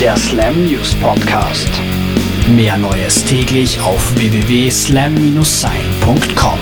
Der 0.00 0.16
Slam 0.16 0.64
News 0.64 0.94
Podcast. 0.94 1.68
Mehr 2.48 2.78
Neues 2.78 3.22
täglich 3.22 3.78
auf 3.82 4.16
www.slam-sein.com. 4.16 6.58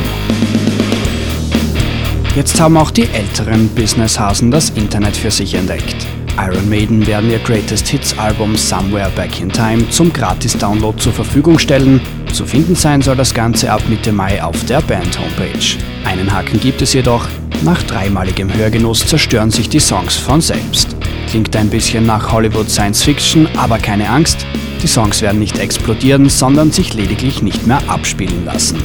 Jetzt 2.35 2.61
haben 2.61 2.77
auch 2.77 2.91
die 2.91 3.05
älteren 3.05 3.69
Businesshasen 3.69 4.51
das 4.51 4.71
Internet 4.71 5.17
für 5.17 5.31
sich 5.31 5.55
entdeckt. 5.55 5.95
Iron 6.37 6.69
Maiden 6.69 7.07
werden 7.07 7.31
ihr 7.31 7.39
Greatest 7.39 7.87
Hits 7.87 8.19
Album 8.19 8.57
Somewhere 8.57 9.13
Back 9.15 9.41
in 9.41 9.51
Time 9.51 9.89
zum 9.91 10.13
Gratis-Download 10.13 10.99
zur 10.99 11.13
Verfügung 11.13 11.61
stellen. 11.61 12.01
Zu 12.33 12.45
finden 12.45 12.75
sein 12.75 13.03
soll 13.03 13.15
das 13.15 13.33
Ganze 13.33 13.71
ab 13.71 13.83
Mitte 13.89 14.11
Mai 14.11 14.43
auf 14.43 14.65
der 14.65 14.81
Band-Homepage. 14.81 15.77
Einen 16.05 16.33
Haken 16.33 16.59
gibt 16.59 16.83
es 16.83 16.93
jedoch, 16.93 17.29
nach 17.63 17.85
dreimaligem 17.85 18.53
Hörgenuss 18.53 19.07
zerstören 19.07 19.53
sich 19.53 19.69
die 19.69 19.79
Songs 19.79 20.17
von 20.17 20.41
selbst. 20.41 20.98
Klingt 21.31 21.55
ein 21.57 21.69
bisschen 21.69 22.07
nach 22.07 22.33
Hollywood 22.33 22.71
Science 22.71 23.03
Fiction, 23.03 23.47
aber 23.59 23.77
keine 23.79 24.09
Angst, 24.09 24.47
die 24.83 24.87
Songs 24.87 25.21
werden 25.21 25.39
nicht 25.39 25.59
explodieren, 25.59 26.31
sondern 26.31 26.73
sich 26.73 26.95
lediglich 26.95 27.43
nicht 27.43 27.67
mehr 27.67 27.83
abspielen 27.87 28.47
lassen. 28.47 28.83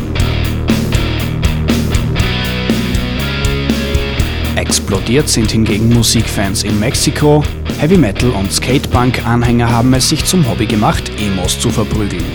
Explodiert 4.57 5.29
sind 5.29 5.51
hingegen 5.51 5.87
Musikfans 5.93 6.63
in 6.63 6.77
Mexiko. 6.79 7.45
Heavy 7.79 7.97
Metal 7.97 8.31
und 8.31 8.51
Skatepunk-Anhänger 8.51 9.69
haben 9.71 9.93
es 9.93 10.09
sich 10.09 10.25
zum 10.25 10.47
Hobby 10.49 10.65
gemacht, 10.65 11.11
Emos 11.19 11.57
zu 11.57 11.69
verprügeln. 11.69 12.25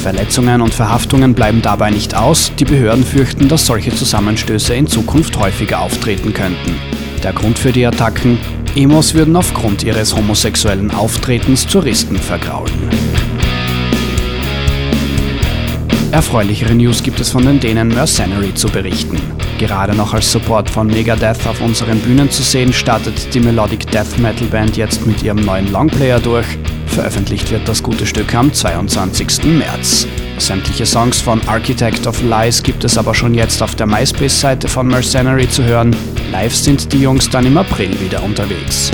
Verletzungen 0.00 0.60
und 0.60 0.72
Verhaftungen 0.72 1.34
bleiben 1.34 1.60
dabei 1.60 1.90
nicht 1.90 2.14
aus. 2.14 2.52
Die 2.56 2.64
Behörden 2.64 3.04
fürchten, 3.04 3.48
dass 3.48 3.66
solche 3.66 3.92
Zusammenstöße 3.92 4.74
in 4.74 4.86
Zukunft 4.86 5.36
häufiger 5.36 5.80
auftreten 5.80 6.32
könnten. 6.32 6.76
Der 7.24 7.32
Grund 7.32 7.58
für 7.58 7.72
die 7.72 7.84
Attacken? 7.84 8.38
Emos 8.76 9.14
würden 9.14 9.34
aufgrund 9.36 9.82
ihres 9.82 10.14
homosexuellen 10.14 10.90
Auftretens 10.90 11.66
Touristen 11.66 12.16
vergraulen. 12.16 12.74
Erfreulichere 16.12 16.74
News 16.74 17.02
gibt 17.02 17.18
es 17.18 17.30
von 17.30 17.46
den 17.46 17.58
Dänen 17.58 17.88
Mercenary 17.88 18.52
zu 18.52 18.68
berichten. 18.68 19.18
Gerade 19.58 19.94
noch 19.94 20.12
als 20.12 20.30
Support 20.30 20.68
von 20.68 20.88
Megadeth 20.88 21.46
auf 21.46 21.62
unseren 21.62 21.98
Bühnen 22.00 22.30
zu 22.30 22.42
sehen, 22.42 22.70
startet 22.70 23.32
die 23.32 23.40
Melodic 23.40 23.90
Death 23.90 24.18
Metal 24.18 24.46
Band 24.46 24.76
jetzt 24.76 25.06
mit 25.06 25.22
ihrem 25.22 25.42
neuen 25.42 25.72
Longplayer 25.72 26.20
durch. 26.20 26.46
Veröffentlicht 26.86 27.50
wird 27.50 27.66
das 27.66 27.82
gute 27.82 28.04
Stück 28.04 28.34
am 28.34 28.52
22. 28.52 29.44
März. 29.44 30.06
Sämtliche 30.36 30.84
Songs 30.84 31.18
von 31.18 31.40
Architect 31.48 32.06
of 32.06 32.20
Lies 32.22 32.62
gibt 32.62 32.84
es 32.84 32.98
aber 32.98 33.14
schon 33.14 33.32
jetzt 33.32 33.62
auf 33.62 33.74
der 33.74 33.86
MySpace-Seite 33.86 34.68
von 34.68 34.86
Mercenary 34.86 35.48
zu 35.48 35.64
hören. 35.64 35.96
Live 36.30 36.54
sind 36.54 36.92
die 36.92 37.00
Jungs 37.00 37.30
dann 37.30 37.46
im 37.46 37.56
April 37.56 37.98
wieder 38.00 38.22
unterwegs. 38.22 38.90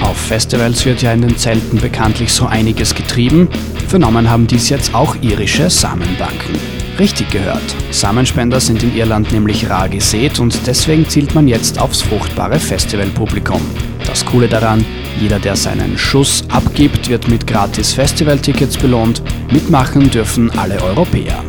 Auf 0.00 0.16
Festivals 0.16 0.84
wird 0.84 1.02
ja 1.02 1.12
in 1.12 1.22
den 1.22 1.36
Zelten 1.36 1.78
bekanntlich 1.78 2.32
so 2.32 2.46
einiges 2.46 2.94
getrieben. 2.94 3.48
Vernommen 3.88 4.28
haben 4.28 4.46
dies 4.46 4.68
jetzt 4.68 4.94
auch 4.94 5.16
irische 5.22 5.68
Samenbanken. 5.70 6.56
Richtig 6.98 7.30
gehört. 7.30 7.62
Samenspender 7.90 8.58
sind 8.58 8.82
in 8.82 8.96
Irland 8.96 9.32
nämlich 9.32 9.68
rar 9.70 9.88
gesät 9.88 10.40
und 10.40 10.66
deswegen 10.66 11.08
zielt 11.08 11.34
man 11.34 11.46
jetzt 11.46 11.78
aufs 11.78 12.02
fruchtbare 12.02 12.58
Festivalpublikum. 12.58 13.60
Das 14.06 14.24
Coole 14.24 14.48
daran, 14.48 14.84
jeder, 15.20 15.38
der 15.38 15.56
seinen 15.56 15.98
Schuss 15.98 16.44
abgibt, 16.48 17.08
wird 17.08 17.28
mit 17.28 17.46
gratis 17.46 17.92
Festivaltickets 17.92 18.76
belohnt. 18.76 19.22
Mitmachen 19.50 20.10
dürfen 20.10 20.50
alle 20.58 20.80
Europäer. 20.82 21.42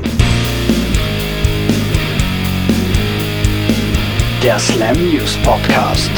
Der 4.44 4.58
Slam 4.58 4.96
News 4.98 5.38
Podcast. 5.44 6.12